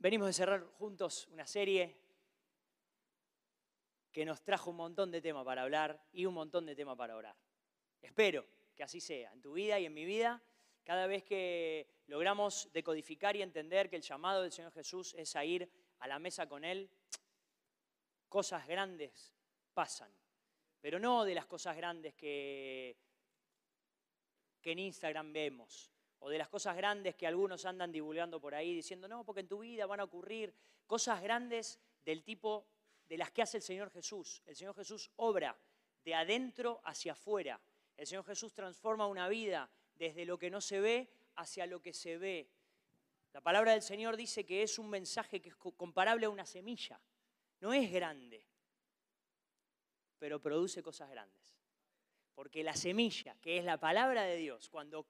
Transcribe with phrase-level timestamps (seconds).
[0.00, 1.96] Venimos de cerrar juntos una serie
[4.12, 7.16] que nos trajo un montón de temas para hablar y un montón de temas para
[7.16, 7.36] orar.
[8.00, 10.40] Espero que así sea, en tu vida y en mi vida,
[10.84, 15.44] cada vez que logramos decodificar y entender que el llamado del Señor Jesús es a
[15.44, 15.68] ir
[15.98, 16.88] a la mesa con Él,
[18.28, 19.34] cosas grandes
[19.74, 20.12] pasan,
[20.80, 22.96] pero no de las cosas grandes que,
[24.62, 25.90] que en Instagram vemos,
[26.20, 29.48] o de las cosas grandes que algunos andan divulgando por ahí diciendo, no, porque en
[29.48, 30.54] tu vida van a ocurrir
[30.86, 32.66] cosas grandes del tipo
[33.08, 34.42] de las que hace el Señor Jesús.
[34.46, 35.56] El Señor Jesús obra
[36.04, 37.60] de adentro hacia afuera.
[37.96, 41.92] El Señor Jesús transforma una vida desde lo que no se ve hacia lo que
[41.92, 42.50] se ve.
[43.32, 47.00] La palabra del Señor dice que es un mensaje que es comparable a una semilla.
[47.60, 48.46] No es grande,
[50.18, 51.56] pero produce cosas grandes.
[52.34, 55.06] Porque la semilla, que es la palabra de Dios, cuando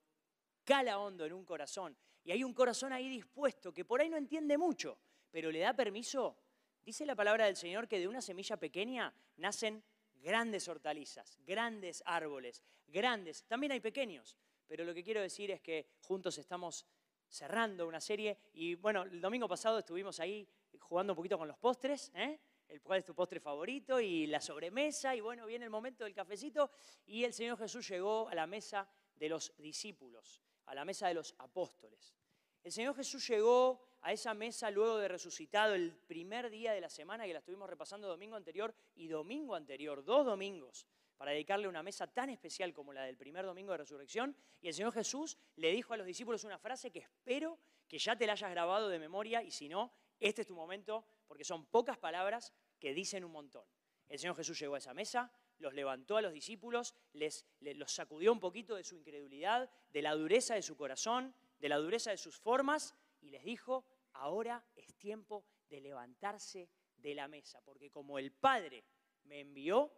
[0.68, 1.96] cala hondo en un corazón.
[2.22, 4.98] Y hay un corazón ahí dispuesto que por ahí no entiende mucho,
[5.30, 6.36] pero le da permiso,
[6.84, 9.82] dice la palabra del Señor que de una semilla pequeña nacen
[10.16, 15.86] grandes hortalizas, grandes árboles, grandes, también hay pequeños, pero lo que quiero decir es que
[16.02, 16.84] juntos estamos
[17.26, 18.36] cerrando una serie.
[18.52, 20.46] Y bueno, el domingo pasado estuvimos ahí
[20.80, 22.38] jugando un poquito con los postres, ¿eh?
[22.68, 25.16] el cuál es tu postre favorito y la sobremesa.
[25.16, 26.70] Y bueno, viene el momento del cafecito
[27.06, 31.14] y el Señor Jesús llegó a la mesa de los discípulos a la mesa de
[31.14, 32.14] los apóstoles.
[32.62, 36.90] El Señor Jesús llegó a esa mesa luego de resucitado el primer día de la
[36.90, 41.82] semana, que la estuvimos repasando domingo anterior y domingo anterior, dos domingos, para dedicarle una
[41.82, 44.36] mesa tan especial como la del primer domingo de resurrección.
[44.60, 47.58] Y el Señor Jesús le dijo a los discípulos una frase que espero
[47.88, 51.04] que ya te la hayas grabado de memoria y si no, este es tu momento,
[51.26, 53.64] porque son pocas palabras que dicen un montón.
[54.08, 58.32] El Señor Jesús llegó a esa mesa, los levantó a los discípulos, les, los sacudió
[58.32, 62.16] un poquito de su incredulidad, de la dureza de su corazón, de la dureza de
[62.16, 68.18] sus formas, y les dijo, ahora es tiempo de levantarse de la mesa, porque como
[68.18, 68.84] el Padre
[69.24, 69.92] me envió,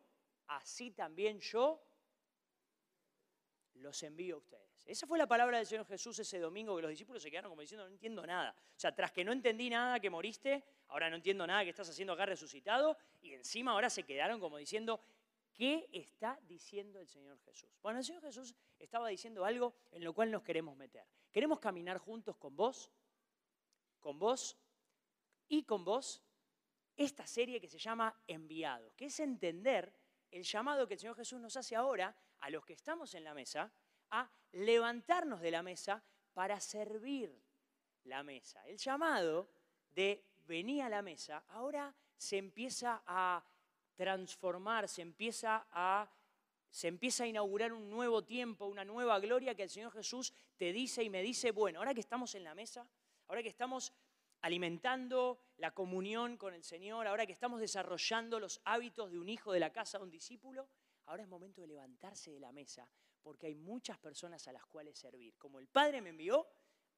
[0.49, 1.83] así también yo
[3.75, 4.85] los envío a ustedes.
[4.87, 7.61] Esa fue la palabra del Señor Jesús ese domingo que los discípulos se quedaron como
[7.61, 8.55] diciendo, no entiendo nada.
[8.77, 11.89] O sea, tras que no entendí nada que moriste, ahora no entiendo nada que estás
[11.89, 15.01] haciendo acá resucitado, y encima ahora se quedaron como diciendo,
[15.53, 17.71] ¿Qué está diciendo el Señor Jesús?
[17.83, 21.07] Bueno, el Señor Jesús estaba diciendo algo en lo cual nos queremos meter.
[21.31, 22.91] Queremos caminar juntos con vos,
[23.99, 24.57] con vos
[25.49, 26.23] y con vos
[26.97, 29.95] esta serie que se llama Enviado, que es entender
[30.31, 33.35] el llamado que el Señor Jesús nos hace ahora a los que estamos en la
[33.35, 33.73] mesa
[34.11, 37.43] a levantarnos de la mesa para servir
[38.05, 38.67] la mesa.
[38.67, 39.51] El llamado
[39.91, 43.45] de venir a la mesa ahora se empieza a
[44.01, 46.11] transformar, se empieza a
[46.71, 50.73] se empieza a inaugurar un nuevo tiempo, una nueva gloria que el Señor Jesús te
[50.73, 52.89] dice y me dice, bueno, ahora que estamos en la mesa,
[53.27, 53.93] ahora que estamos
[54.41, 59.53] alimentando la comunión con el Señor, ahora que estamos desarrollando los hábitos de un hijo
[59.53, 60.67] de la casa, de un discípulo,
[61.07, 62.89] ahora es momento de levantarse de la mesa,
[63.21, 65.37] porque hay muchas personas a las cuales servir.
[65.37, 66.47] Como el Padre me envió,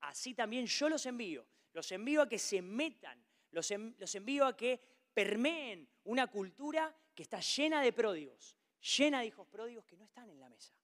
[0.02, 1.46] así también yo los envío.
[1.72, 3.72] Los envío a que se metan, los
[4.14, 8.56] envío a que permeen una cultura que está llena de pródigos,
[8.97, 10.75] llena de hijos pródigos que no están en la mesa.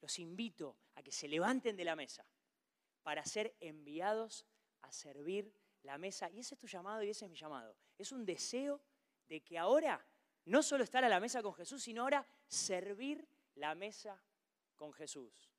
[0.00, 2.26] Los invito a que se levanten de la mesa
[3.02, 4.46] para ser enviados
[4.82, 5.52] a servir
[5.82, 6.30] la mesa.
[6.30, 7.76] Y ese es tu llamado y ese es mi llamado.
[7.98, 8.80] Es un deseo
[9.28, 10.04] de que ahora
[10.46, 14.20] no solo estar a la mesa con Jesús, sino ahora servir la mesa
[14.74, 15.50] con Jesús.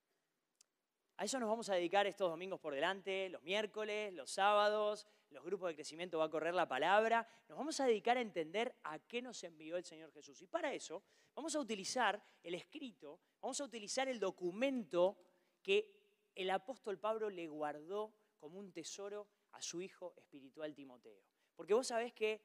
[1.17, 5.43] A eso nos vamos a dedicar estos domingos por delante, los miércoles, los sábados, los
[5.43, 7.27] grupos de crecimiento va a correr la palabra.
[7.47, 10.41] Nos vamos a dedicar a entender a qué nos envió el Señor Jesús.
[10.41, 11.03] Y para eso
[11.33, 15.17] vamos a utilizar el escrito, vamos a utilizar el documento
[15.61, 21.23] que el apóstol Pablo le guardó como un tesoro a su hijo espiritual Timoteo.
[21.55, 22.41] Porque vos sabés que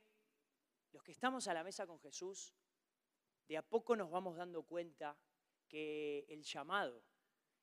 [0.93, 2.55] los que estamos a la mesa con Jesús,
[3.49, 5.19] de a poco nos vamos dando cuenta
[5.69, 7.03] que el llamado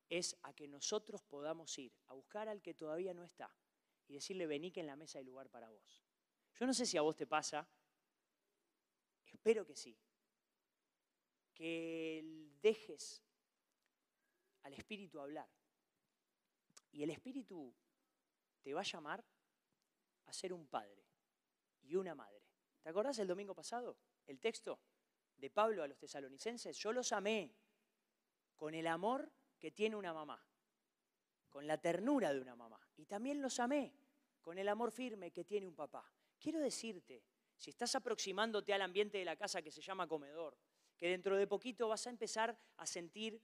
[0.10, 3.54] es a que nosotros podamos ir a buscar al que todavía no está
[4.08, 6.04] y decirle, vení que en la mesa hay lugar para vos.
[6.56, 7.68] Yo no sé si a vos te pasa,
[9.26, 9.98] espero que sí,
[11.54, 12.24] que
[12.62, 13.24] dejes
[14.64, 15.50] al Espíritu hablar
[16.92, 17.74] y el Espíritu
[18.62, 19.24] te va a llamar
[20.26, 21.06] a ser un padre
[21.82, 22.42] y una madre.
[22.82, 23.98] ¿Te acordás el domingo pasado?
[24.26, 24.80] El texto
[25.38, 27.56] de Pablo a los tesalonicenses, yo los amé
[28.56, 30.46] con el amor que tiene una mamá
[31.54, 32.83] con la ternura de una mamá.
[32.98, 33.94] Y también los amé
[34.42, 36.10] con el amor firme que tiene un papá.
[36.40, 37.24] Quiero decirte,
[37.58, 40.58] si estás aproximándote al ambiente de la casa que se llama comedor,
[40.98, 43.42] que dentro de poquito vas a empezar a sentir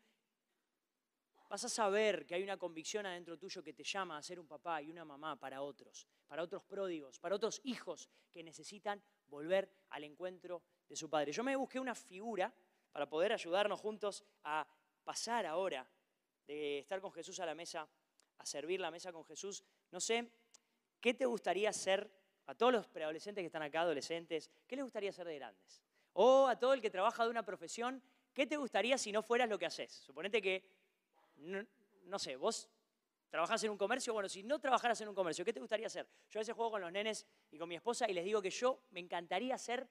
[1.50, 4.48] vas a saber que hay una convicción adentro tuyo que te llama a ser un
[4.48, 9.70] papá y una mamá para otros, para otros pródigos, para otros hijos que necesitan volver
[9.90, 11.32] al encuentro de su padre.
[11.32, 12.54] Yo me busqué una figura
[12.92, 14.68] para poder ayudarnos juntos a
[15.04, 15.90] pasar ahora
[16.46, 17.90] de estar con Jesús a la mesa,
[18.40, 19.64] a servir la mesa con Jesús.
[19.92, 20.32] No sé,
[21.00, 22.12] ¿qué te gustaría ser
[22.48, 25.84] a todos los preadolescentes que están acá, adolescentes, qué les gustaría ser de grandes?
[26.14, 28.02] O a todo el que trabaja de una profesión,
[28.34, 29.92] ¿qué te gustaría si no fueras lo que haces?
[29.92, 30.68] Suponete que,
[31.38, 32.70] no, sé, vos
[33.30, 36.08] trabajás en un comercio, bueno, si no trabajaras en un comercio, ¿qué te gustaría hacer?
[36.30, 38.50] Yo a veces juego con los nenes y con mi esposa y les digo que
[38.50, 39.88] yo me encantaría ser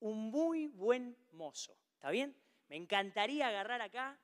[0.00, 2.36] un muy buen mozo, ¿está bien?
[2.66, 4.18] Me encantaría agarrar acá,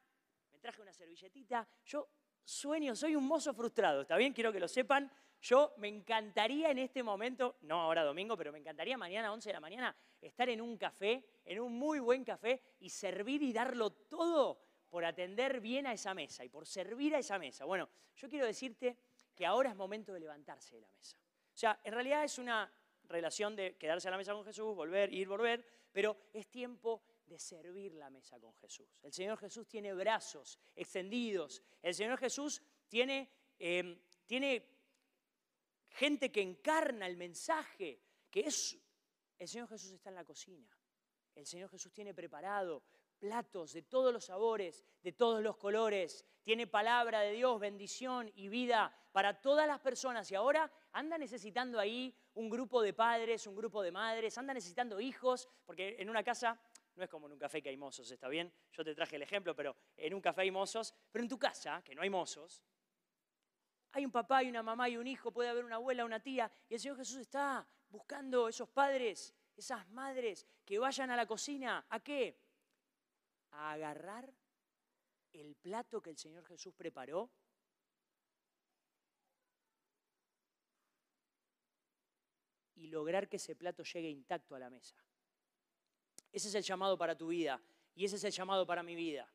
[0.50, 2.08] me traje una servilletita, yo
[2.48, 4.32] sueño, soy un mozo frustrado, ¿está bien?
[4.32, 5.10] Quiero que lo sepan,
[5.40, 9.50] yo me encantaría en este momento, no ahora domingo, pero me encantaría mañana a 11
[9.50, 13.52] de la mañana estar en un café, en un muy buen café y servir y
[13.52, 17.66] darlo todo por atender bien a esa mesa y por servir a esa mesa.
[17.66, 18.96] Bueno, yo quiero decirte
[19.34, 21.18] que ahora es momento de levantarse de la mesa.
[21.18, 22.72] O sea, en realidad es una
[23.04, 27.38] relación de quedarse a la mesa con Jesús, volver, ir, volver, pero es tiempo de
[27.38, 28.88] servir la mesa con Jesús.
[29.02, 31.62] El Señor Jesús tiene brazos extendidos.
[31.82, 34.66] El Señor Jesús tiene, eh, tiene
[35.90, 38.78] gente que encarna el mensaje, que es,
[39.38, 40.68] el Señor Jesús está en la cocina.
[41.34, 42.82] El Señor Jesús tiene preparado
[43.18, 46.24] platos de todos los sabores, de todos los colores.
[46.42, 50.30] Tiene palabra de Dios, bendición y vida para todas las personas.
[50.30, 55.00] Y ahora anda necesitando ahí un grupo de padres, un grupo de madres, anda necesitando
[55.00, 56.58] hijos, porque en una casa
[56.98, 58.52] no es como en un café que hay mozos, ¿está bien?
[58.72, 61.82] Yo te traje el ejemplo, pero en un café hay mozos, pero en tu casa,
[61.82, 62.62] que no hay mozos,
[63.92, 66.50] hay un papá y una mamá y un hijo, puede haber una abuela, una tía,
[66.68, 71.86] y el Señor Jesús está buscando esos padres, esas madres que vayan a la cocina.
[71.88, 72.38] ¿A qué?
[73.52, 74.32] A agarrar
[75.32, 77.30] el plato que el Señor Jesús preparó
[82.74, 84.96] y lograr que ese plato llegue intacto a la mesa.
[86.32, 87.60] Ese es el llamado para tu vida
[87.94, 89.30] y ese es el llamado para mi vida.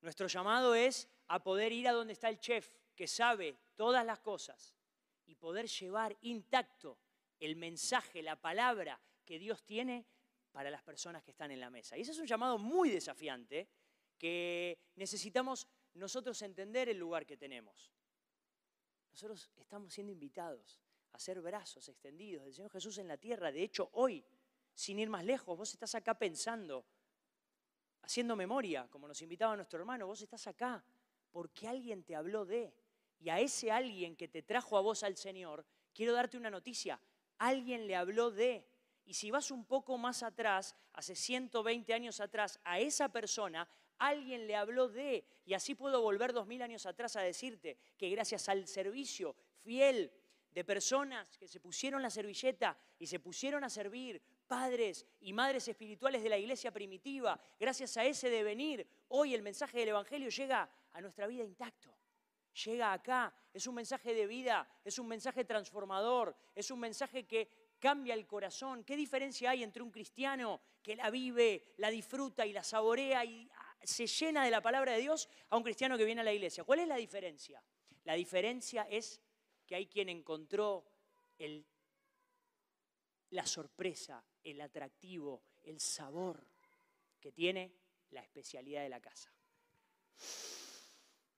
[0.00, 4.20] Nuestro llamado es a poder ir a donde está el chef, que sabe todas las
[4.20, 4.76] cosas
[5.26, 6.98] y poder llevar intacto
[7.40, 10.06] el mensaje, la palabra que Dios tiene
[10.52, 11.96] para las personas que están en la mesa.
[11.96, 13.68] Y ese es un llamado muy desafiante
[14.18, 17.90] que necesitamos nosotros entender el lugar que tenemos.
[19.10, 20.80] Nosotros estamos siendo invitados
[21.12, 23.52] a ser brazos extendidos del Señor Jesús en la tierra.
[23.52, 24.24] De hecho, hoy,
[24.74, 26.84] sin ir más lejos, vos estás acá pensando,
[28.02, 30.84] haciendo memoria, como nos invitaba nuestro hermano, vos estás acá
[31.34, 32.72] porque alguien te habló de
[33.18, 37.00] y a ese alguien que te trajo a vos al Señor, quiero darte una noticia.
[37.38, 38.64] Alguien le habló de.
[39.04, 43.68] Y si vas un poco más atrás, hace 120 años atrás, a esa persona,
[43.98, 45.24] alguien le habló de.
[45.44, 50.12] Y así puedo volver dos mil años atrás a decirte que gracias al servicio fiel
[50.52, 55.66] de personas que se pusieron la servilleta y se pusieron a servir, padres y madres
[55.68, 60.70] espirituales de la iglesia primitiva, gracias a ese devenir, hoy el mensaje del Evangelio llega
[60.92, 61.94] a nuestra vida intacto
[62.54, 63.34] llega acá.
[63.52, 68.26] Es un mensaje de vida, es un mensaje transformador, es un mensaje que cambia el
[68.26, 68.84] corazón.
[68.84, 73.50] ¿Qué diferencia hay entre un cristiano que la vive, la disfruta y la saborea y
[73.54, 76.32] ah, se llena de la palabra de Dios a un cristiano que viene a la
[76.32, 76.64] iglesia?
[76.64, 77.62] ¿Cuál es la diferencia?
[78.04, 79.20] La diferencia es
[79.66, 80.84] que hay quien encontró
[83.30, 86.46] la sorpresa, el atractivo, el sabor
[87.20, 87.74] que tiene
[88.10, 89.32] la especialidad de la casa.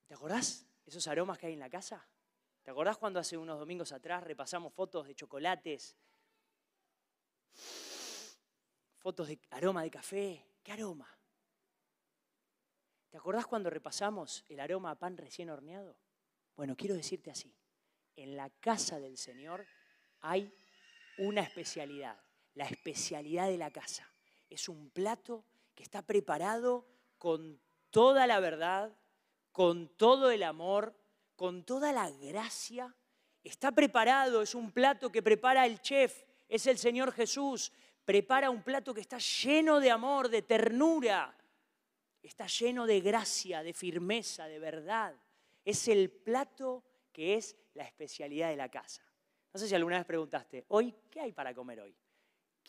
[0.07, 0.67] ¿Te acordás?
[0.87, 2.07] esos aromas que hay en la casa.
[2.63, 5.97] ¿Te acordás cuando hace unos domingos atrás repasamos fotos de chocolates?
[8.99, 10.47] Fotos de aroma de café.
[10.63, 11.09] ¿Qué aroma?
[13.11, 15.97] ¿Te acordás cuando repasamos el aroma a pan recién horneado?
[16.57, 17.55] Bueno, quiero decirte así.
[18.15, 19.67] En la casa del Señor
[20.21, 20.53] hay
[21.19, 22.19] una especialidad,
[22.57, 24.11] la especialidad de la casa.
[24.51, 25.45] Es un plato
[25.75, 26.85] que está preparado
[27.19, 27.61] con
[27.91, 28.93] toda la verdad,
[29.53, 30.95] con todo el amor,
[31.37, 32.95] con toda la gracia.
[33.45, 37.73] Está preparado, es un plato que prepara el chef, es el Señor Jesús.
[38.05, 41.37] Prepara un plato que está lleno de amor, de ternura,
[42.23, 45.15] está lleno de gracia, de firmeza, de verdad.
[45.65, 49.03] Es el plato que es la especialidad de la casa.
[49.53, 51.97] No sé si alguna vez preguntaste, hoy, ¿qué hay para comer hoy?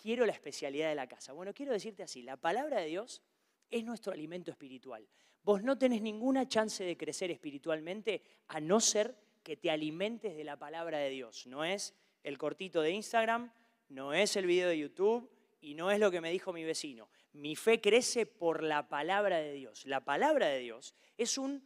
[0.02, 1.34] Quiero la especialidad de la casa.
[1.34, 3.22] Bueno, quiero decirte así, la palabra de Dios
[3.70, 5.08] es nuestro alimento espiritual.
[5.44, 10.44] Vos no tenés ninguna chance de crecer espiritualmente a no ser que te alimentes de
[10.44, 11.48] la palabra de Dios.
[11.48, 13.52] No es el cortito de Instagram,
[13.90, 15.30] no es el video de YouTube
[15.62, 17.10] y no es lo que me dijo mi vecino.
[17.34, 19.86] Mi fe crece por la palabra de Dios.
[19.86, 21.64] La palabra de Dios es un,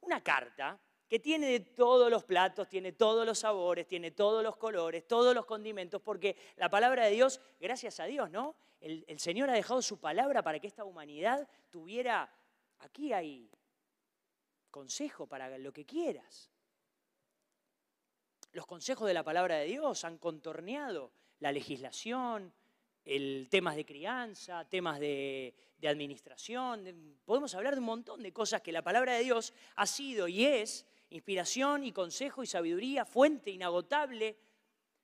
[0.00, 4.56] una carta que tiene de todos los platos, tiene todos los sabores, tiene todos los
[4.56, 8.54] colores, todos los condimentos, porque la palabra de Dios, gracias a Dios, ¿no?
[8.80, 12.32] El, Señor ha dejado su palabra para que esta humanidad tuviera,
[12.78, 13.50] aquí hay
[14.70, 16.48] consejo para lo que quieras.
[18.52, 22.54] Los consejos de la palabra de Dios han contorneado la legislación,
[23.04, 27.18] el, temas de crianza, temas de administración.
[27.24, 30.44] Podemos hablar de un montón de cosas que la palabra de Dios ha sido y
[30.44, 34.38] es inspiración y consejo y sabiduría, fuente inagotable.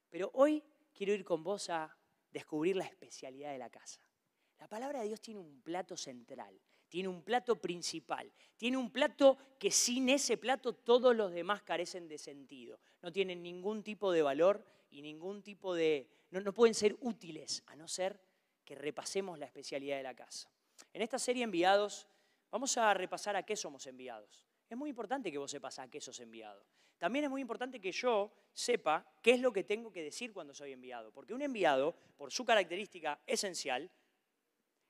[0.09, 0.63] Pero hoy
[0.95, 1.95] quiero ir con vos a
[2.31, 4.01] descubrir la especialidad de la casa.
[4.59, 6.59] La palabra de Dios tiene un plato central,
[6.89, 12.09] tiene un plato principal, tiene un plato que sin ese plato todos los demás carecen
[12.09, 16.09] de sentido, no tienen ningún tipo de valor y ningún tipo de...
[16.31, 18.21] no, no pueden ser útiles a no ser
[18.65, 20.51] que repasemos la especialidad de la casa.
[20.93, 22.09] En esta serie Enviados
[22.51, 24.46] vamos a repasar a qué somos enviados.
[24.69, 26.65] Es muy importante que vos sepas a qué sos enviado.
[26.99, 30.55] También es muy importante que yo sepa qué es lo que tengo que decir cuando
[30.55, 31.13] soy enviado.
[31.13, 33.91] Porque un enviado, por su característica esencial,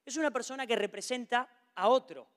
[0.04, 2.28] es una persona que representa a otro.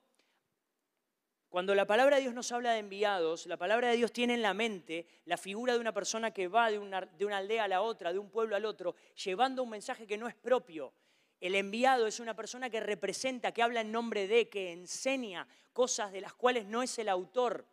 [1.48, 4.42] Cuando la palabra de Dios nos habla de enviados, la palabra de Dios tiene en
[4.42, 7.68] la mente la figura de una persona que va de una, de una aldea a
[7.68, 8.94] la otra, de un pueblo al otro,
[9.24, 10.92] llevando un mensaje que no es propio,
[11.40, 16.12] el enviado es una persona que representa, que habla en nombre de, que enseña cosas
[16.12, 17.66] de las cuales no es el autor.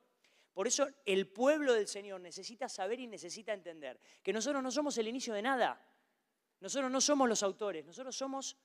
[0.54, 4.98] Por eso el pueblo del Señor necesita saber y necesita entender que nosotros no somos
[4.98, 5.86] el inicio de nada.
[6.62, 8.58] Nosotros no somos los autores, nosotros somos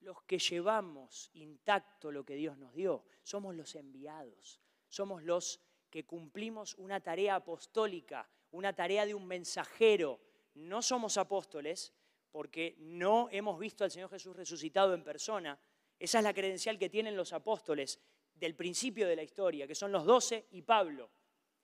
[0.00, 3.04] los que llevamos intacto lo que Dios nos dio.
[3.24, 5.60] Somos los enviados, somos los
[5.90, 10.20] que cumplimos una tarea apostólica, una tarea de un mensajero.
[10.54, 11.92] No somos apóstoles,
[12.36, 15.58] porque no hemos visto al Señor Jesús resucitado en persona.
[15.98, 17.98] Esa es la credencial que tienen los apóstoles
[18.34, 21.08] del principio de la historia, que son los doce y Pablo.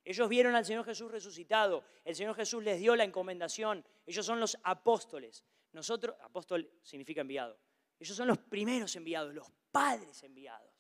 [0.02, 4.40] Ellos vieron al Señor Jesús resucitado, el Señor Jesús les dio la encomendación, ellos son
[4.40, 5.44] los apóstoles.
[5.72, 7.58] Nosotros, apóstol significa enviado,
[8.00, 10.72] ellos son los primeros enviados, los padres enviados.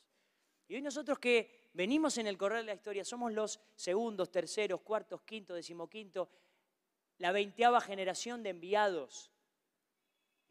[0.68, 4.80] Y hoy nosotros que venimos en el correr de la historia somos los segundos, terceros,
[4.80, 6.30] cuartos, quintos, decimoquinto,
[7.18, 9.31] la veinteava generación de enviados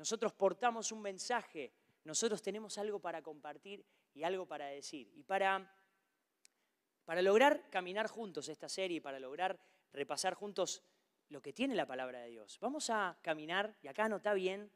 [0.01, 1.71] nosotros portamos un mensaje,
[2.05, 5.11] nosotros tenemos algo para compartir y algo para decir.
[5.13, 5.71] Y para,
[7.05, 9.59] para lograr caminar juntos esta serie, para lograr
[9.93, 10.81] repasar juntos
[11.29, 14.71] lo que tiene la palabra de Dios, vamos a caminar, y acá anota bien,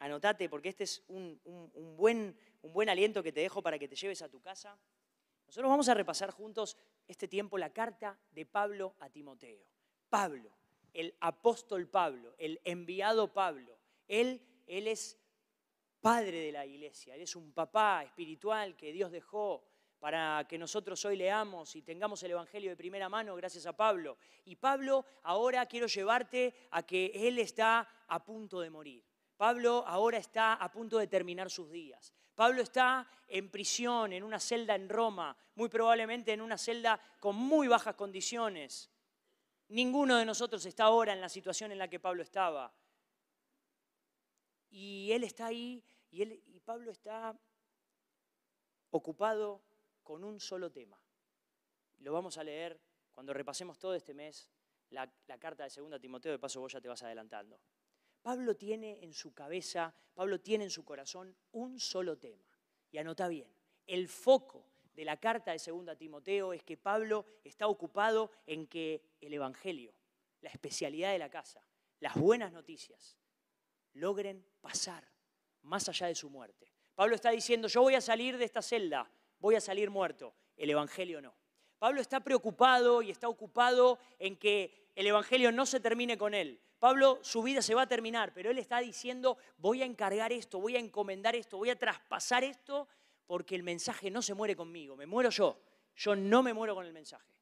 [0.00, 3.88] anotate porque este es un, un, buen, un buen aliento que te dejo para que
[3.88, 4.78] te lleves a tu casa.
[5.46, 9.64] Nosotros vamos a repasar juntos este tiempo la carta de Pablo a Timoteo.
[10.10, 10.50] Pablo,
[10.92, 15.18] el apóstol Pablo, el enviado Pablo, él él es
[16.00, 19.64] padre de la iglesia, Él es un papá espiritual que Dios dejó
[19.98, 24.16] para que nosotros hoy leamos y tengamos el Evangelio de primera mano gracias a Pablo.
[24.44, 29.04] Y Pablo, ahora quiero llevarte a que Él está a punto de morir.
[29.36, 32.12] Pablo ahora está a punto de terminar sus días.
[32.34, 37.34] Pablo está en prisión, en una celda en Roma, muy probablemente en una celda con
[37.34, 38.90] muy bajas condiciones.
[39.68, 42.72] Ninguno de nosotros está ahora en la situación en la que Pablo estaba.
[44.70, 47.38] Y él está ahí y, él, y Pablo está
[48.90, 49.62] ocupado
[50.02, 51.00] con un solo tema.
[51.98, 52.80] Lo vamos a leer
[53.12, 54.48] cuando repasemos todo este mes
[54.90, 57.60] la, carta de 2 Timoteo, de paso vos ya te vas adelantando.
[58.22, 62.44] Pablo tiene en su cabeza, Pablo tiene en su corazón un solo tema.
[62.90, 63.52] Y anota bien,
[63.86, 69.02] el foco de la carta de 2 Timoteo es que Pablo está ocupado en que
[69.20, 69.94] el Evangelio,
[70.40, 71.62] la especialidad de la casa,
[72.00, 73.18] las buenas noticias,
[73.98, 75.06] logren pasar
[75.62, 76.72] más allá de su muerte.
[76.94, 80.34] Pablo está diciendo, yo voy a salir de esta celda, voy a salir muerto.
[80.56, 81.34] El Evangelio no.
[81.78, 86.60] Pablo está preocupado y está ocupado en que el Evangelio no se termine con él.
[86.80, 90.60] Pablo, su vida se va a terminar, pero él está diciendo, voy a encargar esto,
[90.60, 92.88] voy a encomendar esto, voy a traspasar esto,
[93.26, 95.60] porque el mensaje no se muere conmigo, me muero yo.
[95.94, 97.32] Yo no me muero con el mensaje,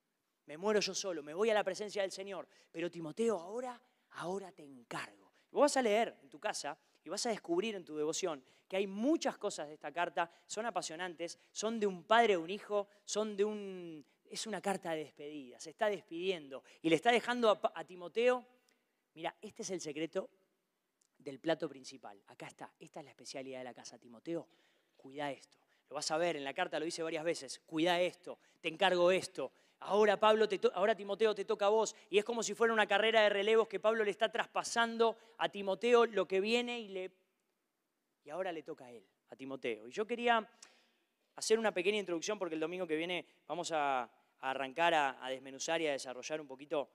[0.47, 2.49] me muero yo solo, me voy a la presencia del Señor.
[2.73, 3.79] Pero Timoteo, ahora,
[4.13, 5.26] ahora te encargo
[5.57, 8.77] Vos vas a leer en tu casa y vas a descubrir en tu devoción que
[8.77, 12.89] hay muchas cosas de esta carta, son apasionantes, son de un padre o un hijo,
[13.07, 14.05] son de un...
[14.29, 18.45] Es una carta de despedida, se está despidiendo y le está dejando a, a Timoteo,
[19.15, 20.29] mira, este es el secreto
[21.17, 22.23] del plato principal.
[22.27, 23.97] Acá está, esta es la especialidad de la casa.
[23.97, 24.47] Timoteo,
[24.95, 25.57] cuida esto.
[25.89, 29.11] Lo vas a ver, en la carta lo dice varias veces, cuida esto, te encargo
[29.11, 31.95] esto, Ahora, Pablo, ahora Timoteo te toca a vos.
[32.11, 35.49] Y es como si fuera una carrera de relevos que Pablo le está traspasando a
[35.49, 37.11] Timoteo lo que viene y, le,
[38.25, 39.89] y ahora le toca a él, a Timoteo.
[39.89, 40.49] Y yo quería
[41.37, 45.81] hacer una pequeña introducción porque el domingo que viene vamos a, arrancar a, a desmenuzar
[45.81, 46.91] y a desarrollar un poquito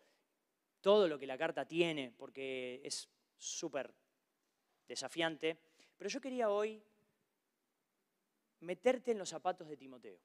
[0.80, 3.94] todo lo que la carta tiene, porque es súper
[4.88, 5.58] desafiante.
[5.98, 6.82] Pero yo quería hoy
[8.62, 10.20] meterte en los zapatos de Timoteo.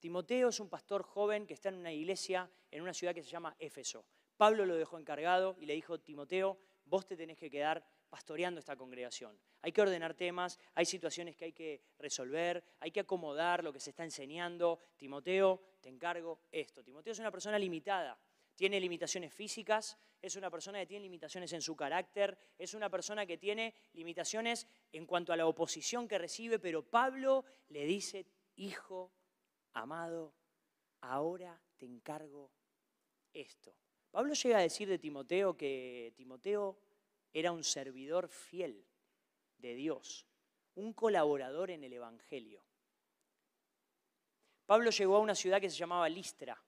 [0.00, 3.28] Timoteo es un pastor joven que está en una iglesia en una ciudad que se
[3.30, 4.06] llama Éfeso.
[4.36, 8.76] Pablo lo dejó encargado y le dijo, Timoteo, vos te tenés que quedar pastoreando esta
[8.76, 9.38] congregación.
[9.60, 13.80] Hay que ordenar temas, hay situaciones que hay que resolver, hay que acomodar lo que
[13.80, 14.78] se está enseñando.
[14.96, 16.82] Timoteo, te encargo esto.
[16.82, 18.18] Timoteo es una persona limitada,
[18.54, 23.26] tiene limitaciones físicas, es una persona que tiene limitaciones en su carácter, es una persona
[23.26, 28.26] que tiene limitaciones en cuanto a la oposición que recibe, pero Pablo le dice,
[28.56, 29.12] hijo,
[29.72, 30.34] amado,
[31.00, 32.50] ahora te encargo
[33.32, 33.74] esto.
[34.10, 36.78] Pablo llega a decir de Timoteo que Timoteo
[37.32, 38.84] era un servidor fiel
[39.58, 40.26] de Dios,
[40.74, 42.64] un colaborador en el Evangelio.
[44.66, 46.60] Pablo llegó a una ciudad que se llamaba Listra,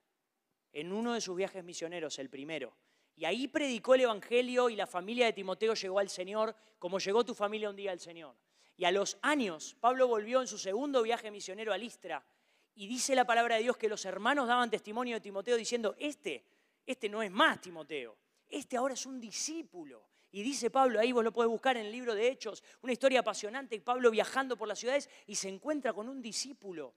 [0.73, 2.76] en uno de sus viajes misioneros, el primero.
[3.14, 7.25] Y ahí predicó el Evangelio y la familia de Timoteo llegó al Señor, como llegó
[7.25, 8.35] tu familia un día al Señor.
[8.76, 12.25] Y a los años, Pablo volvió en su segundo viaje misionero a Listra
[12.74, 16.44] y dice la palabra de Dios que los hermanos daban testimonio de Timoteo diciendo, este,
[16.86, 18.16] este no es más Timoteo,
[18.48, 20.08] este ahora es un discípulo.
[20.34, 23.20] Y dice Pablo, ahí vos lo podés buscar en el libro de Hechos, una historia
[23.20, 26.94] apasionante, Pablo viajando por las ciudades y se encuentra con un discípulo.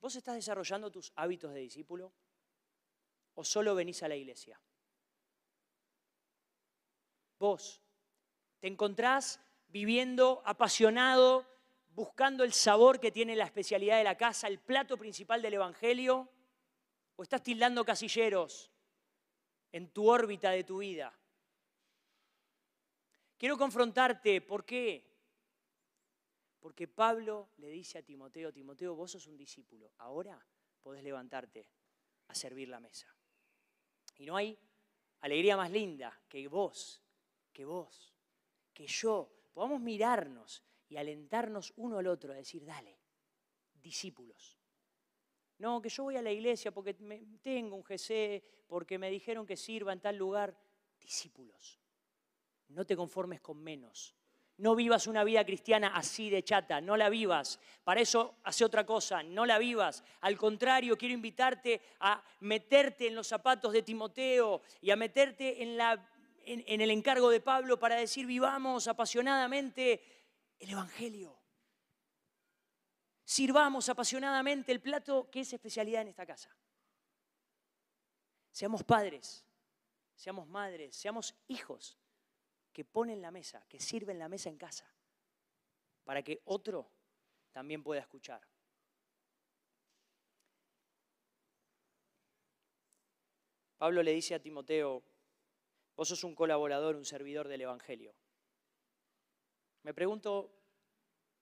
[0.00, 2.12] ¿Vos estás desarrollando tus hábitos de discípulo?
[3.34, 4.60] ¿O solo venís a la iglesia?
[7.38, 7.80] Vos
[8.58, 11.46] te encontrás viviendo apasionado,
[11.94, 16.28] buscando el sabor que tiene la especialidad de la casa, el plato principal del Evangelio,
[17.16, 18.70] o estás tildando casilleros
[19.70, 21.12] en tu órbita de tu vida.
[23.36, 25.10] Quiero confrontarte, ¿por qué?
[26.60, 30.40] Porque Pablo le dice a Timoteo, Timoteo, vos sos un discípulo, ahora
[30.82, 31.66] podés levantarte
[32.28, 33.12] a servir la mesa.
[34.16, 34.56] Y no hay
[35.20, 37.02] alegría más linda que vos,
[37.52, 38.14] que vos,
[38.72, 42.98] que yo, podamos mirarnos y alentarnos uno al otro a decir, dale,
[43.82, 44.58] discípulos.
[45.56, 46.92] No, que yo voy a la iglesia porque
[47.40, 50.54] tengo un GC, porque me dijeron que sirva en tal lugar.
[51.00, 51.80] Discípulos.
[52.68, 54.14] No te conformes con menos.
[54.58, 57.58] No vivas una vida cristiana así de chata, no la vivas.
[57.84, 60.04] Para eso hace otra cosa, no la vivas.
[60.20, 65.78] Al contrario, quiero invitarte a meterte en los zapatos de Timoteo y a meterte en,
[65.78, 66.06] la,
[66.44, 70.21] en, el encargo de Pablo para decir vivamos apasionadamente
[70.62, 71.36] el Evangelio.
[73.24, 76.56] Sirvamos apasionadamente el plato que es especialidad en esta casa.
[78.52, 79.44] Seamos padres,
[80.14, 81.98] seamos madres, seamos hijos
[82.72, 84.86] que ponen la mesa, que sirven la mesa en casa,
[86.04, 86.90] para que otro
[87.50, 88.40] también pueda escuchar.
[93.78, 95.02] Pablo le dice a Timoteo,
[95.96, 98.14] vos sos un colaborador, un servidor del Evangelio.
[99.82, 100.50] Me pregunto,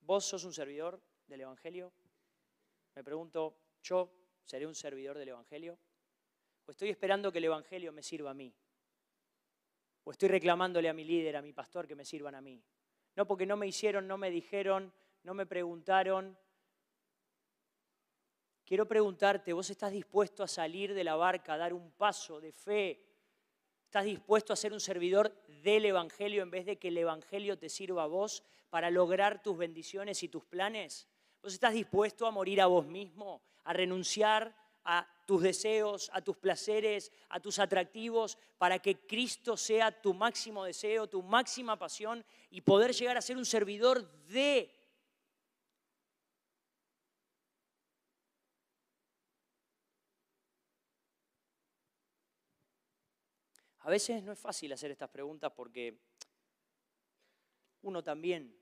[0.00, 1.92] ¿vos sos un servidor del Evangelio?
[2.94, 4.10] Me pregunto, ¿yo
[4.44, 5.78] seré un servidor del Evangelio?
[6.64, 8.54] ¿O estoy esperando que el Evangelio me sirva a mí?
[10.04, 12.62] O estoy reclamándole a mi líder, a mi pastor, que me sirvan a mí.
[13.16, 16.38] No porque no me hicieron, no me dijeron, no me preguntaron.
[18.64, 22.52] Quiero preguntarte, ¿vos estás dispuesto a salir de la barca, a dar un paso de
[22.52, 23.09] fe?
[23.90, 27.68] ¿Estás dispuesto a ser un servidor del Evangelio en vez de que el Evangelio te
[27.68, 31.08] sirva a vos para lograr tus bendiciones y tus planes?
[31.42, 36.36] ¿Vos estás dispuesto a morir a vos mismo, a renunciar a tus deseos, a tus
[36.36, 42.60] placeres, a tus atractivos, para que Cristo sea tu máximo deseo, tu máxima pasión y
[42.60, 44.72] poder llegar a ser un servidor de...
[53.90, 55.98] A veces no es fácil hacer estas preguntas porque
[57.82, 58.56] uno también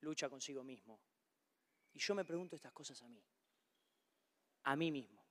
[0.00, 1.00] lucha consigo mismo.
[1.94, 3.24] Y yo me pregunto estas cosas a mí,
[4.64, 5.24] a mí mismo.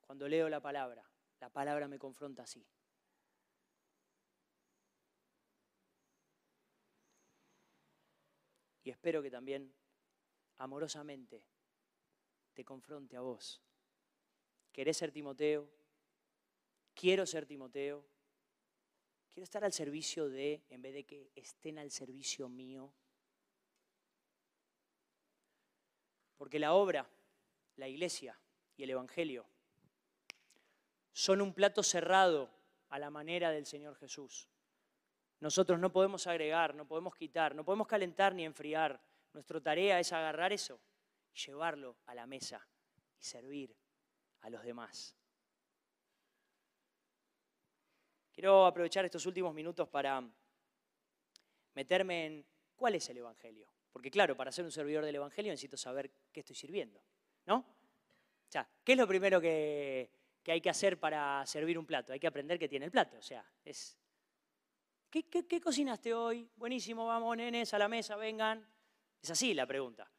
[0.00, 1.06] Cuando leo la palabra,
[1.40, 2.66] la palabra me confronta así.
[8.82, 9.74] Y espero que también
[10.56, 11.44] amorosamente
[12.54, 13.60] te confronte a vos.
[14.72, 15.68] ¿Querés ser Timoteo?
[16.94, 18.10] Quiero ser Timoteo.
[19.32, 22.92] Quiero estar al servicio de, en vez de que estén al servicio mío.
[26.36, 27.08] Porque la obra,
[27.76, 28.38] la iglesia
[28.76, 29.46] y el Evangelio
[31.12, 32.50] son un plato cerrado
[32.88, 34.48] a la manera del Señor Jesús.
[35.40, 39.02] Nosotros no podemos agregar, no podemos quitar, no podemos calentar ni enfriar.
[39.32, 40.80] Nuestra tarea es agarrar eso
[41.32, 42.66] llevarlo a la mesa
[43.18, 43.74] y servir
[44.40, 45.16] a los demás.
[48.42, 50.20] Quiero aprovechar estos últimos minutos para
[51.74, 53.68] meterme en cuál es el Evangelio.
[53.92, 57.00] Porque claro, para ser un servidor del Evangelio necesito saber qué estoy sirviendo,
[57.46, 57.58] ¿no?
[57.58, 60.10] O sea, ¿qué es lo primero que,
[60.44, 62.12] hay que hacer para servir un plato?
[62.12, 63.16] Hay que aprender qué tiene el plato.
[63.16, 63.96] O sea, es...
[65.08, 66.50] ¿Qué, qué cocinaste hoy?
[66.56, 68.68] Buenísimo, vamos, nenes, a la mesa, vengan.
[69.22, 70.10] Es así la pregunta.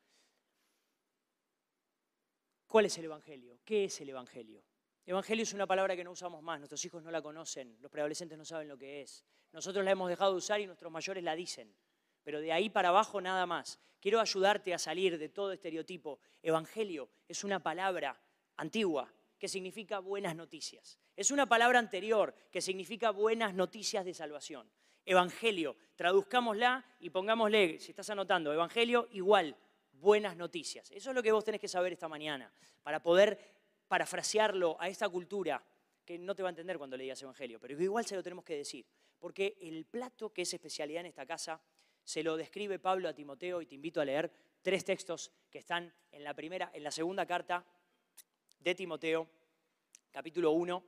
[2.67, 3.59] ¿Cuál es el Evangelio?
[3.65, 4.63] ¿Qué es el Evangelio?
[5.05, 8.37] Evangelio es una palabra que no usamos más, nuestros hijos no la conocen, los preadolescentes
[8.37, 9.25] no saben lo que es.
[9.51, 11.75] Nosotros la hemos dejado de usar y nuestros mayores la dicen,
[12.23, 13.79] pero de ahí para abajo nada más.
[13.99, 16.19] Quiero ayudarte a salir de todo estereotipo.
[16.41, 18.17] Evangelio es una palabra
[18.55, 20.97] antigua que significa buenas noticias.
[21.17, 24.69] Es una palabra anterior que significa buenas noticias de salvación.
[25.05, 29.57] Evangelio, traduzcámosla y pongámosle, si estás anotando, Evangelio igual,
[29.91, 30.89] buenas noticias.
[30.91, 32.51] Eso es lo que vos tenés que saber esta mañana,
[32.83, 33.52] para poder
[33.93, 35.63] parafrasearlo a esta cultura,
[36.03, 38.43] que no te va a entender cuando le digas Evangelio, pero igual se lo tenemos
[38.43, 38.87] que decir,
[39.19, 41.61] porque el plato que es especialidad en esta casa
[42.03, 44.31] se lo describe Pablo a Timoteo y te invito a leer
[44.63, 47.63] tres textos que están en la primera, en la segunda carta
[48.57, 49.29] de Timoteo,
[50.09, 50.83] capítulo 1,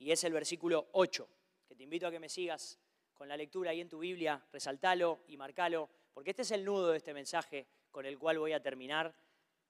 [0.00, 1.26] y es el versículo 8,
[1.66, 2.78] que te invito a que me sigas
[3.14, 6.90] con la lectura ahí en tu Biblia, resaltalo y marcalo, porque este es el nudo
[6.90, 9.14] de este mensaje con el cual voy a terminar.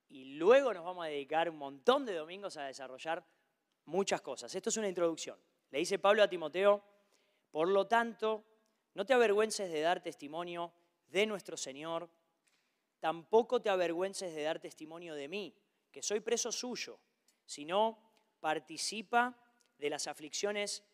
[0.08, 3.24] Y luego nos vamos a dedicar un montón de domingos a desarrollar
[3.86, 4.54] muchas cosas.
[4.54, 5.38] Esto es una introducción.
[5.70, 6.84] Le dice Pablo a Timoteo,
[7.50, 8.44] por lo tanto,
[8.94, 10.72] no te avergüences de dar testimonio
[11.08, 12.10] de nuestro Señor,
[13.00, 15.56] tampoco te avergüences de dar testimonio de mí,
[15.90, 16.98] que soy preso suyo,
[17.44, 17.98] sino
[18.40, 19.38] participa
[19.78, 20.84] de las aflicciones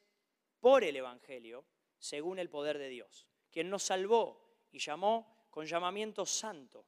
[0.60, 1.64] por el Evangelio,
[1.98, 6.86] según el poder de Dios, quien nos salvó y llamó con llamamiento santo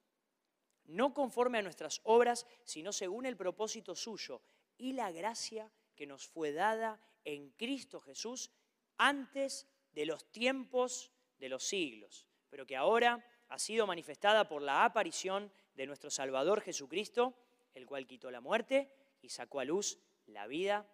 [0.84, 4.42] no conforme a nuestras obras, sino según el propósito suyo
[4.78, 8.50] y la gracia que nos fue dada en Cristo Jesús
[8.96, 14.84] antes de los tiempos de los siglos, pero que ahora ha sido manifestada por la
[14.84, 17.34] aparición de nuestro Salvador Jesucristo,
[17.74, 20.86] el cual quitó la muerte y sacó a luz la vida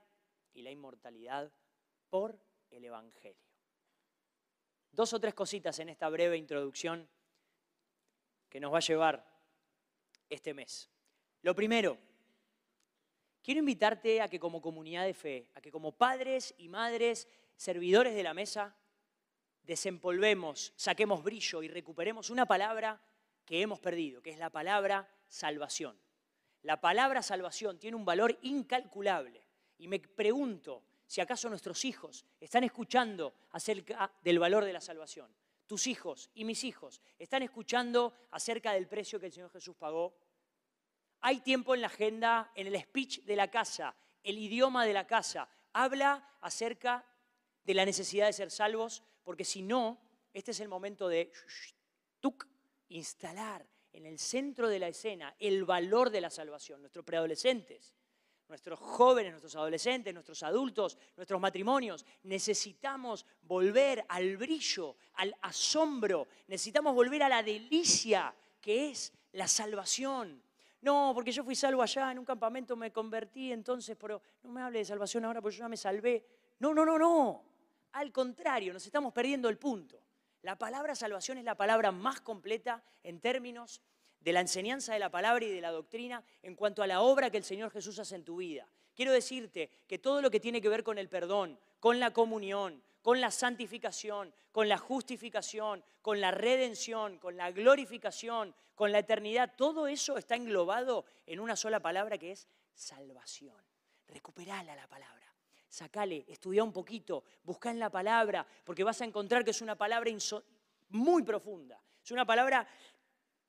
[0.52, 1.52] y la inmortalidad
[2.10, 2.38] por
[2.70, 3.46] el Evangelio.
[4.90, 7.08] Dos o tres cositas en esta breve introducción
[8.48, 9.37] que nos va a llevar
[10.28, 10.90] este mes.
[11.42, 11.98] Lo primero,
[13.42, 18.14] quiero invitarte a que como comunidad de fe, a que como padres y madres, servidores
[18.14, 18.76] de la mesa,
[19.62, 23.00] desempolvemos, saquemos brillo y recuperemos una palabra
[23.44, 25.98] que hemos perdido, que es la palabra salvación.
[26.62, 29.46] La palabra salvación tiene un valor incalculable
[29.78, 35.30] y me pregunto si acaso nuestros hijos están escuchando acerca del valor de la salvación
[35.68, 40.16] tus hijos y mis hijos están escuchando acerca del precio que el Señor Jesús pagó.
[41.20, 45.06] Hay tiempo en la agenda, en el speech de la casa, el idioma de la
[45.06, 45.48] casa.
[45.74, 47.04] Habla acerca
[47.62, 50.00] de la necesidad de ser salvos, porque si no,
[50.32, 51.30] este es el momento de
[52.88, 56.80] instalar en el centro de la escena el valor de la salvación.
[56.80, 57.92] Nuestros preadolescentes
[58.48, 62.04] nuestros jóvenes, nuestros adolescentes, nuestros adultos, nuestros matrimonios.
[62.22, 70.42] Necesitamos volver al brillo, al asombro, necesitamos volver a la delicia que es la salvación.
[70.80, 74.62] No, porque yo fui salvo allá, en un campamento me convertí, entonces, pero no me
[74.62, 76.24] hable de salvación ahora porque yo ya me salvé.
[76.60, 77.44] No, no, no, no.
[77.92, 80.00] Al contrario, nos estamos perdiendo el punto.
[80.42, 83.82] La palabra salvación es la palabra más completa en términos
[84.20, 87.30] de la enseñanza de la palabra y de la doctrina en cuanto a la obra
[87.30, 88.68] que el Señor Jesús hace en tu vida.
[88.94, 92.82] Quiero decirte que todo lo que tiene que ver con el perdón, con la comunión,
[93.02, 99.54] con la santificación, con la justificación, con la redención, con la glorificación, con la eternidad,
[99.56, 103.56] todo eso está englobado en una sola palabra que es salvación.
[104.08, 105.18] Recuperala la palabra.
[105.68, 109.76] Sacale, estudia un poquito, busca en la palabra, porque vas a encontrar que es una
[109.76, 110.10] palabra
[110.88, 111.80] muy profunda.
[112.02, 112.66] Es una palabra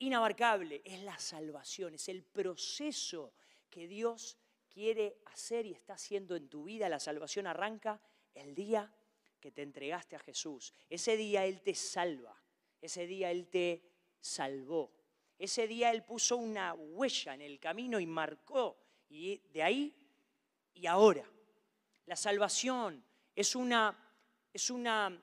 [0.00, 3.32] inabarcable, es la salvación, es el proceso
[3.70, 4.36] que Dios
[4.68, 6.88] quiere hacer y está haciendo en tu vida.
[6.88, 8.00] La salvación arranca
[8.34, 8.92] el día
[9.38, 10.74] que te entregaste a Jesús.
[10.88, 12.36] Ese día Él te salva,
[12.80, 13.82] ese día Él te
[14.20, 14.92] salvó.
[15.38, 18.78] Ese día Él puso una huella en el camino y marcó.
[19.08, 19.96] Y de ahí
[20.74, 21.24] y ahora.
[22.06, 23.02] La salvación
[23.34, 23.96] es, una,
[24.52, 25.22] es, una,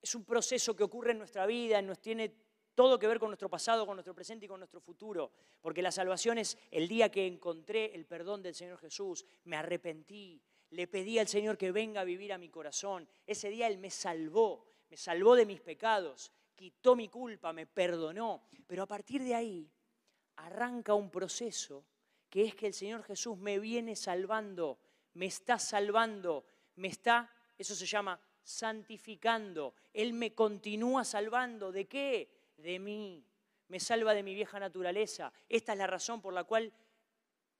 [0.00, 2.34] es un proceso que ocurre en nuestra vida, nos tiene
[2.74, 5.32] todo que ver con nuestro pasado, con nuestro presente y con nuestro futuro.
[5.60, 10.40] Porque la salvación es el día que encontré el perdón del Señor Jesús, me arrepentí,
[10.70, 13.06] le pedí al Señor que venga a vivir a mi corazón.
[13.26, 18.42] Ese día Él me salvó, me salvó de mis pecados, quitó mi culpa, me perdonó.
[18.66, 19.70] Pero a partir de ahí
[20.36, 21.84] arranca un proceso
[22.30, 24.78] que es que el Señor Jesús me viene salvando,
[25.14, 29.74] me está salvando, me está, eso se llama santificando.
[29.92, 31.70] Él me continúa salvando.
[31.70, 32.30] ¿De qué?
[32.62, 33.26] De mí.
[33.68, 35.32] Me salva de mi vieja naturaleza.
[35.48, 36.72] Esta es la razón por la cual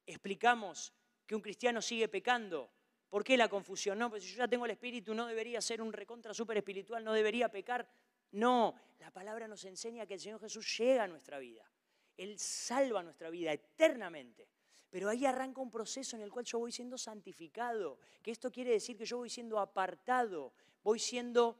[0.06, 0.92] explicamos
[1.26, 2.70] que un cristiano sigue pecando.
[3.08, 3.98] ¿Por qué la confusión?
[3.98, 7.04] No, pues si yo ya tengo el espíritu, no debería ser un recontra super espiritual,
[7.04, 7.88] no debería pecar.
[8.32, 11.70] No, la palabra nos enseña que el Señor Jesús llega a nuestra vida.
[12.16, 14.48] Él salva nuestra vida eternamente.
[14.88, 18.72] Pero ahí arranca un proceso en el cual yo voy siendo santificado, que esto quiere
[18.72, 21.56] decir que yo voy siendo apartado, voy siendo,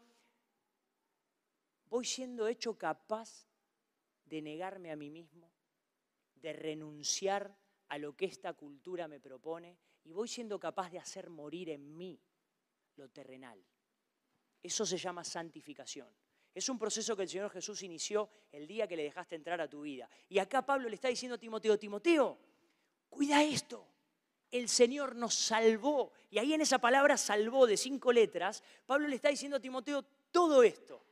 [1.92, 3.46] voy siendo hecho capaz
[4.24, 5.52] de negarme a mí mismo,
[6.36, 7.54] de renunciar
[7.88, 11.94] a lo que esta cultura me propone y voy siendo capaz de hacer morir en
[11.98, 12.18] mí
[12.96, 13.62] lo terrenal.
[14.62, 16.08] Eso se llama santificación.
[16.54, 19.68] Es un proceso que el Señor Jesús inició el día que le dejaste entrar a
[19.68, 20.08] tu vida.
[20.30, 22.38] Y acá Pablo le está diciendo a Timoteo, Timoteo,
[23.10, 23.86] cuida esto.
[24.50, 26.14] El Señor nos salvó.
[26.30, 30.02] Y ahí en esa palabra salvó de cinco letras, Pablo le está diciendo a Timoteo
[30.30, 31.11] todo esto.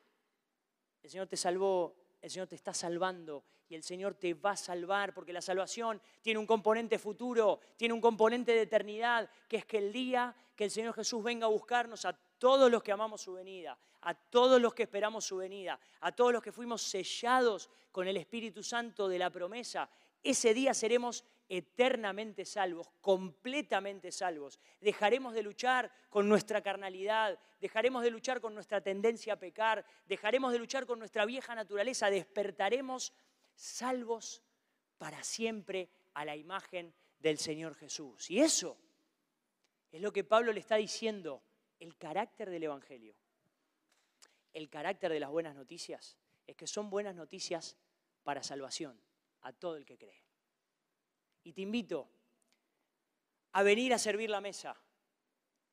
[1.11, 4.57] El Señor te salvó, el Señor te está salvando y el Señor te va a
[4.57, 9.65] salvar porque la salvación tiene un componente futuro, tiene un componente de eternidad, que es
[9.65, 13.23] que el día que el Señor Jesús venga a buscarnos a todos los que amamos
[13.23, 17.69] su venida, a todos los que esperamos su venida, a todos los que fuimos sellados
[17.91, 19.91] con el Espíritu Santo de la promesa,
[20.23, 24.61] ese día seremos eternamente salvos, completamente salvos.
[24.81, 30.53] Dejaremos de luchar con nuestra carnalidad, dejaremos de luchar con nuestra tendencia a pecar, dejaremos
[30.53, 33.13] de luchar con nuestra vieja naturaleza, despertaremos
[33.57, 34.45] salvos
[34.97, 38.31] para siempre a la imagen del Señor Jesús.
[38.31, 38.79] Y eso
[39.91, 41.43] es lo que Pablo le está diciendo,
[41.81, 43.17] el carácter del Evangelio,
[44.53, 47.77] el carácter de las buenas noticias, es que son buenas noticias
[48.23, 49.01] para salvación
[49.41, 50.30] a todo el que cree.
[51.45, 52.09] Y te invito
[53.53, 54.77] a venir a servir la mesa,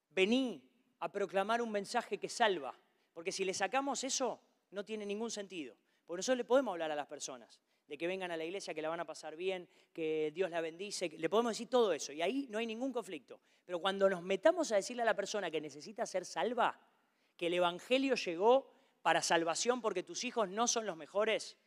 [0.10, 0.64] vení
[1.00, 2.78] a proclamar un mensaje que salva,
[3.14, 4.40] porque si le sacamos eso,
[4.72, 5.76] no tiene ningún sentido.
[6.06, 8.82] Por eso le podemos hablar a las personas de que vengan a la iglesia, que
[8.82, 12.22] la van a pasar bien, que Dios la bendice, le podemos decir todo eso y
[12.22, 13.40] ahí no hay ningún conflicto.
[13.66, 16.80] Pero cuando nos metamos a decirle a la persona que necesita ser salva,
[17.38, 21.58] que el Evangelio llegó para salvación porque tus hijos no son los mejores,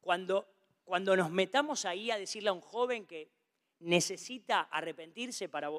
[0.00, 0.48] cuando,
[0.84, 3.30] cuando nos metamos ahí a decirle a un joven que
[3.80, 5.70] necesita arrepentirse para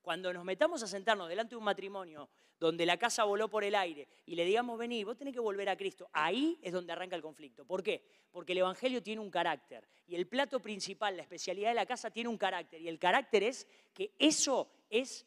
[0.00, 2.28] cuando nos metamos a sentarnos delante de un matrimonio
[2.58, 5.68] donde la casa voló por el aire y le digamos, vení, vos tenés que volver
[5.68, 7.64] a Cristo, ahí es donde arranca el conflicto.
[7.64, 8.04] ¿Por qué?
[8.30, 12.10] Porque el Evangelio tiene un carácter y el plato principal, la especialidad de la casa,
[12.10, 15.26] tiene un carácter y el carácter es que eso es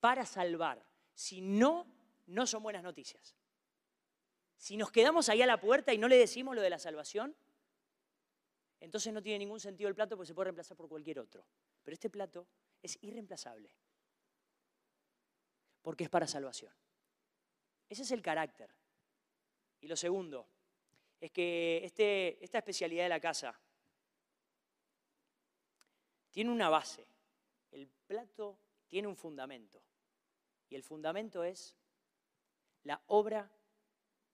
[0.00, 0.84] para salvar.
[1.14, 1.86] Si no,
[2.26, 3.36] no son buenas noticias.
[4.56, 7.34] Si nos quedamos ahí a la puerta y no le decimos lo de la salvación,
[8.80, 11.44] entonces no tiene ningún sentido el plato porque se puede reemplazar por cualquier otro.
[11.82, 12.46] Pero este plato
[12.82, 13.70] es irreemplazable
[15.82, 16.72] porque es para salvación.
[17.88, 18.74] Ese es el carácter.
[19.80, 20.48] Y lo segundo
[21.20, 23.58] es que este, esta especialidad de la casa
[26.30, 27.06] tiene una base.
[27.70, 28.58] El plato
[28.88, 29.80] tiene un fundamento.
[30.68, 31.76] Y el fundamento es
[32.82, 33.50] la obra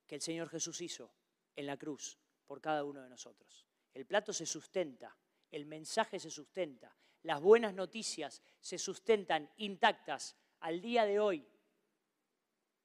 [0.07, 1.12] que el Señor Jesús hizo
[1.55, 3.66] en la cruz por cada uno de nosotros.
[3.94, 5.16] El plato se sustenta,
[5.50, 11.46] el mensaje se sustenta, las buenas noticias se sustentan intactas al día de hoy,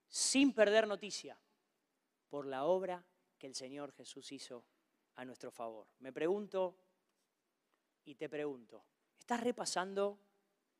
[0.07, 1.39] sin perder noticia,
[2.29, 3.05] por la obra
[3.37, 4.65] que el Señor Jesús hizo
[5.15, 5.87] a nuestro favor.
[5.99, 6.77] Me pregunto
[8.03, 8.83] y te pregunto,
[9.17, 10.19] ¿estás repasando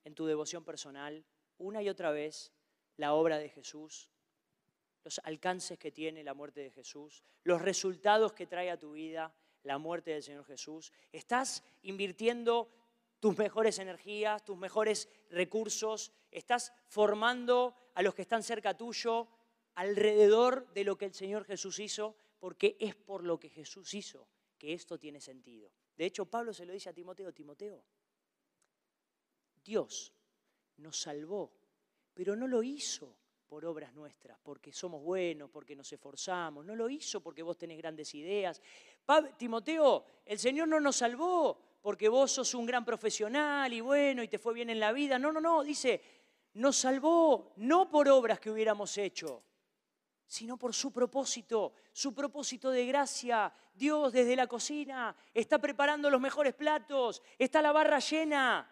[0.04, 1.26] en tu devoción personal
[1.58, 2.54] una y otra vez
[2.98, 4.10] la obra de Jesús,
[5.04, 9.34] los alcances que tiene la muerte de Jesús, los resultados que trae a tu vida
[9.64, 10.92] la muerte del Señor Jesús?
[11.12, 12.70] ¿Estás invirtiendo
[13.20, 19.28] tus mejores energías, tus mejores recursos, estás formando a los que están cerca tuyo
[19.76, 24.28] alrededor de lo que el Señor Jesús hizo, porque es por lo que Jesús hizo
[24.58, 25.72] que esto tiene sentido.
[25.96, 27.84] De hecho, Pablo se lo dice a Timoteo, Timoteo,
[29.64, 30.14] Dios
[30.78, 31.52] nos salvó,
[32.14, 33.16] pero no lo hizo
[33.48, 37.78] por obras nuestras, porque somos buenos, porque nos esforzamos, no lo hizo porque vos tenés
[37.78, 38.62] grandes ideas.
[39.38, 44.28] Timoteo, el Señor no nos salvó porque vos sos un gran profesional y bueno y
[44.28, 45.18] te fue bien en la vida.
[45.18, 46.02] No, no, no, dice,
[46.56, 49.44] nos salvó no por obras que hubiéramos hecho,
[50.26, 53.54] sino por su propósito, su propósito de gracia.
[53.74, 58.70] Dios desde la cocina está preparando los mejores platos, está la barra llena.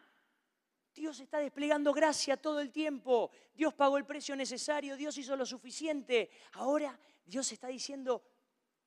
[0.95, 3.29] Dios está desplegando gracia todo el tiempo.
[3.53, 6.29] Dios pagó el precio necesario, Dios hizo lo suficiente.
[6.53, 8.23] Ahora Dios está diciendo,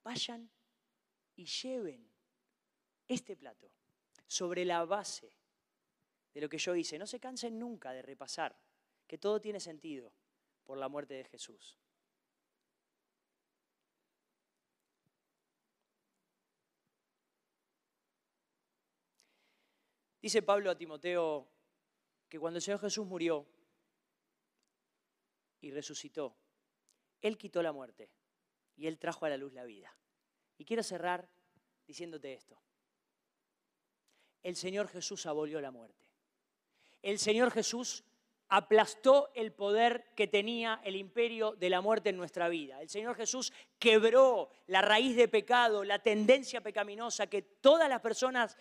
[0.02, 0.50] vayan
[1.36, 2.10] y lleven
[3.06, 3.70] este plato
[4.26, 5.30] sobre la base
[6.32, 6.98] de lo que yo hice.
[6.98, 8.58] No se cansen nunca de repasar
[9.06, 10.10] que todo tiene sentido
[10.64, 11.78] por la muerte de Jesús.
[20.22, 21.57] Dice Pablo a Timoteo
[22.28, 23.46] que cuando el Señor Jesús murió
[25.60, 26.36] y resucitó,
[27.20, 28.10] Él quitó la muerte
[28.76, 29.94] y Él trajo a la luz la vida.
[30.56, 31.28] Y quiero cerrar
[31.86, 32.60] diciéndote esto.
[34.42, 36.06] El Señor Jesús abolió la muerte.
[37.02, 38.04] El Señor Jesús
[38.48, 42.80] aplastó el poder que tenía el imperio de la muerte en nuestra vida.
[42.80, 48.56] El Señor Jesús quebró la raíz de pecado, la tendencia pecaminosa que todas las personas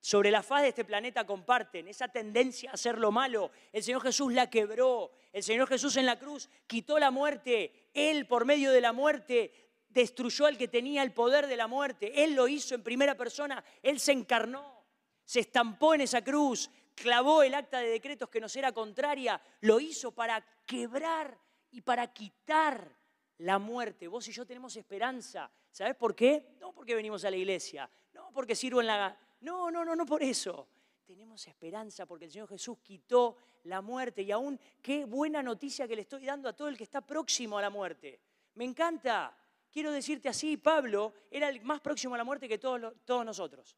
[0.00, 3.50] sobre la faz de este planeta comparten, esa tendencia a hacer lo malo.
[3.70, 5.12] El Señor Jesús la quebró.
[5.32, 7.90] El Señor Jesús en la cruz quitó la muerte.
[7.92, 9.52] Él, por medio de la muerte,
[9.90, 12.24] destruyó al que tenía el poder de la muerte.
[12.24, 13.62] Él lo hizo en primera persona.
[13.82, 14.86] Él se encarnó,
[15.24, 19.40] se estampó en esa cruz, clavó el acta de decretos que nos era contraria.
[19.60, 21.36] Lo hizo para quebrar
[21.72, 22.96] y para quitar
[23.36, 24.08] la muerte.
[24.08, 25.50] Vos y yo tenemos esperanza.
[25.70, 26.56] ¿Sabés por qué?
[26.58, 30.06] No porque venimos a la iglesia, no porque sirvo en la no, no, no, no
[30.06, 30.66] por eso.
[31.04, 35.96] Tenemos esperanza porque el Señor Jesús quitó la muerte y aún qué buena noticia que
[35.96, 38.20] le estoy dando a todo el que está próximo a la muerte.
[38.54, 39.36] Me encanta.
[39.72, 43.76] Quiero decirte así, Pablo era el más próximo a la muerte que todos, todos nosotros.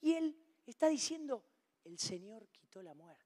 [0.00, 1.44] Y él está diciendo,
[1.84, 3.24] el Señor quitó la muerte.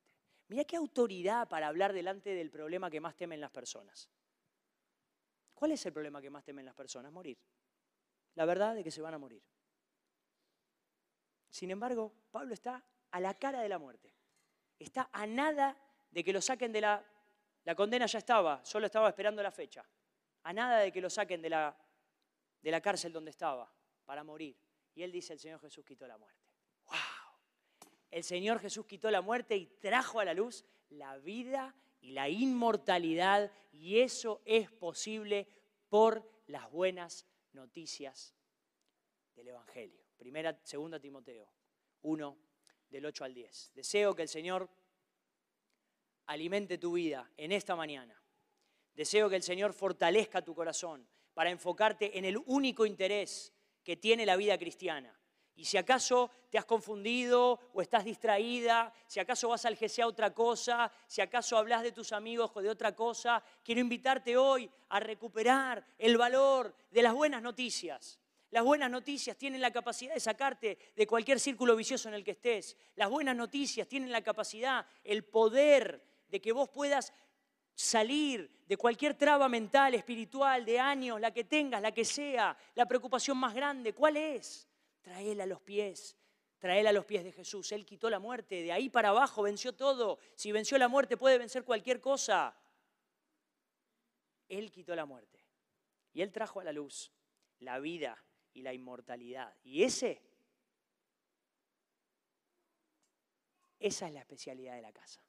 [0.49, 4.11] Mira qué autoridad para hablar delante del problema que más temen las personas.
[5.55, 7.13] ¿Cuál es el problema que más temen las personas?
[7.13, 7.39] Morir.
[8.35, 9.43] La verdad de que se van a morir.
[11.53, 14.11] Sin embargo, Pablo está a la cara de la muerte.
[14.79, 15.79] Está a nada
[16.11, 17.05] de que lo saquen de la...
[17.65, 19.87] La condena ya estaba, solo estaba esperando la fecha.
[20.43, 21.77] A nada de que lo saquen de la,
[22.61, 23.73] de la cárcel donde estaba
[24.05, 24.57] para morir.
[24.95, 26.43] Y él dice, el Señor Jesús quitó la muerte.
[26.87, 26.97] ¡Wow!
[28.11, 32.31] El Señor Jesús quitó la muerte y trajo a la luz la vida y la
[32.31, 33.53] inmortalidad.
[33.71, 35.47] Y eso es posible
[35.89, 38.35] por las buenas noticias
[39.37, 40.02] del Evangelio.
[40.23, 41.53] Primera, segunda Timoteo
[42.03, 42.39] 1,
[42.89, 43.73] del 8 al 10.
[43.75, 44.71] Deseo que el Señor
[46.27, 48.23] alimente tu vida en esta mañana.
[48.95, 54.25] Deseo que el Señor fortalezca tu corazón para enfocarte en el único interés que tiene
[54.25, 55.13] la vida cristiana.
[55.57, 60.07] Y si acaso te has confundido o estás distraída, si acaso vas al GC a
[60.07, 64.71] otra cosa, si acaso hablas de tus amigos o de otra cosa, quiero invitarte hoy
[64.91, 68.22] a recuperar el valor de las buenas noticias.
[68.53, 72.33] Las buenas noticias tienen la capacidad de sacarte de cualquier círculo vicioso en el que
[72.33, 72.77] estés.
[72.97, 77.15] Las buenas noticias tienen la capacidad, el poder de que vos puedas
[77.75, 82.85] salir de cualquier traba mental, espiritual, de años, la que tengas, la que sea, la
[82.85, 83.95] preocupación más grande.
[83.95, 84.69] ¿Cuál es?
[85.01, 86.15] Traela a los pies.
[86.59, 87.73] Traela a los pies de Jesús.
[87.73, 88.61] Él quitó la muerte.
[88.61, 90.19] De ahí para abajo venció todo.
[90.35, 92.55] Si venció la muerte puede vencer cualquier cosa.
[94.47, 95.43] Él quitó la muerte.
[96.13, 97.11] Y Él trajo a la luz
[97.59, 98.23] la vida
[98.55, 99.55] y la inmortalidad.
[99.63, 100.21] Y ese,
[103.79, 105.23] esa es la especialidad de la casa.